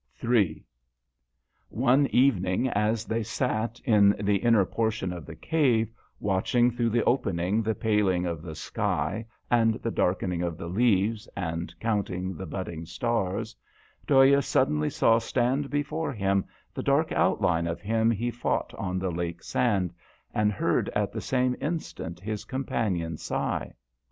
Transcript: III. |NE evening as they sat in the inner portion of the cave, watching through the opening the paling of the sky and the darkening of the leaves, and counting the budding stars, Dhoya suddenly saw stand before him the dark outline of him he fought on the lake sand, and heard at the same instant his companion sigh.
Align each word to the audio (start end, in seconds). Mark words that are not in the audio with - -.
III. 0.27 0.65
|NE 1.69 2.07
evening 2.09 2.67
as 2.69 3.05
they 3.05 3.21
sat 3.21 3.79
in 3.85 4.15
the 4.19 4.37
inner 4.37 4.65
portion 4.65 5.13
of 5.13 5.27
the 5.27 5.35
cave, 5.35 5.93
watching 6.19 6.71
through 6.71 6.89
the 6.89 7.03
opening 7.03 7.61
the 7.61 7.75
paling 7.75 8.25
of 8.25 8.41
the 8.41 8.55
sky 8.55 9.23
and 9.51 9.75
the 9.75 9.91
darkening 9.91 10.41
of 10.41 10.57
the 10.57 10.65
leaves, 10.65 11.29
and 11.37 11.71
counting 11.79 12.35
the 12.35 12.47
budding 12.47 12.83
stars, 12.83 13.55
Dhoya 14.07 14.41
suddenly 14.43 14.89
saw 14.89 15.19
stand 15.19 15.69
before 15.69 16.13
him 16.13 16.45
the 16.73 16.81
dark 16.81 17.11
outline 17.11 17.67
of 17.67 17.79
him 17.79 18.09
he 18.09 18.31
fought 18.31 18.73
on 18.79 18.97
the 18.97 19.11
lake 19.11 19.43
sand, 19.43 19.93
and 20.33 20.51
heard 20.51 20.89
at 20.95 21.11
the 21.13 21.21
same 21.21 21.55
instant 21.61 22.19
his 22.19 22.43
companion 22.43 23.17
sigh. 23.17 23.71